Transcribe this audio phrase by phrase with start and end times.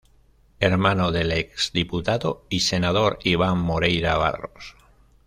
[0.59, 4.75] Hermano del ex diputado y Senador Iván Moreira Barros.